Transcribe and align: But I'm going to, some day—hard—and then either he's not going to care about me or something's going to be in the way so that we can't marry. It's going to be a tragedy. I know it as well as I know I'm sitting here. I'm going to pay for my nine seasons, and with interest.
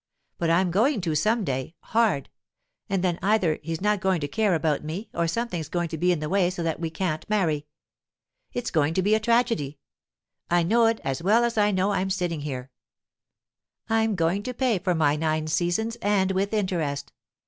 But 0.39 0.49
I'm 0.49 0.71
going 0.71 0.99
to, 1.01 1.13
some 1.13 1.43
day—hard—and 1.43 3.03
then 3.03 3.19
either 3.21 3.59
he's 3.61 3.81
not 3.81 3.99
going 4.01 4.19
to 4.21 4.27
care 4.27 4.55
about 4.55 4.83
me 4.83 5.11
or 5.13 5.27
something's 5.27 5.69
going 5.69 5.89
to 5.89 5.97
be 5.99 6.11
in 6.11 6.19
the 6.19 6.27
way 6.27 6.49
so 6.49 6.63
that 6.63 6.79
we 6.79 6.89
can't 6.89 7.23
marry. 7.29 7.67
It's 8.51 8.71
going 8.71 8.95
to 8.95 9.03
be 9.03 9.13
a 9.13 9.19
tragedy. 9.19 9.77
I 10.49 10.63
know 10.63 10.87
it 10.87 11.01
as 11.03 11.21
well 11.21 11.43
as 11.43 11.55
I 11.55 11.69
know 11.69 11.91
I'm 11.91 12.09
sitting 12.09 12.41
here. 12.41 12.71
I'm 13.89 14.15
going 14.15 14.41
to 14.41 14.55
pay 14.55 14.79
for 14.79 14.95
my 14.95 15.15
nine 15.15 15.45
seasons, 15.45 15.97
and 15.97 16.31
with 16.31 16.51
interest. 16.51 17.13